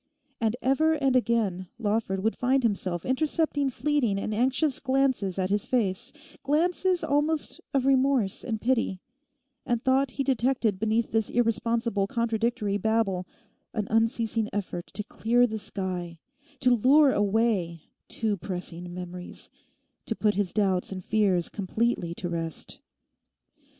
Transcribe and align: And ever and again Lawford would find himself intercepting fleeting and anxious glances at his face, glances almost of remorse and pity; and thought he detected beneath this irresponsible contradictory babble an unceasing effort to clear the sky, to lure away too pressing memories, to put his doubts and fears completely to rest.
And 0.39 0.55
ever 0.63 0.93
and 0.93 1.15
again 1.15 1.67
Lawford 1.77 2.23
would 2.23 2.35
find 2.35 2.63
himself 2.63 3.05
intercepting 3.05 3.69
fleeting 3.69 4.17
and 4.19 4.33
anxious 4.33 4.79
glances 4.79 5.37
at 5.37 5.51
his 5.51 5.67
face, 5.67 6.11
glances 6.41 7.03
almost 7.03 7.61
of 7.71 7.85
remorse 7.85 8.43
and 8.43 8.59
pity; 8.59 8.99
and 9.63 9.79
thought 9.79 10.09
he 10.17 10.23
detected 10.23 10.79
beneath 10.79 11.11
this 11.11 11.29
irresponsible 11.29 12.07
contradictory 12.07 12.79
babble 12.79 13.27
an 13.75 13.87
unceasing 13.91 14.49
effort 14.51 14.87
to 14.95 15.03
clear 15.03 15.45
the 15.45 15.59
sky, 15.59 16.17
to 16.61 16.71
lure 16.73 17.11
away 17.11 17.83
too 18.07 18.37
pressing 18.37 18.91
memories, 18.91 19.51
to 20.07 20.15
put 20.15 20.33
his 20.33 20.51
doubts 20.51 20.91
and 20.91 21.05
fears 21.05 21.47
completely 21.47 22.15
to 22.15 22.27
rest. 22.27 22.79